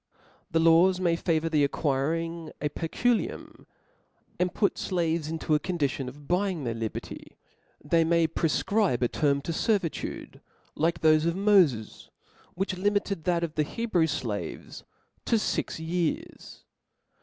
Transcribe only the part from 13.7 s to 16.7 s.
Hebrew flaves to i' fix years.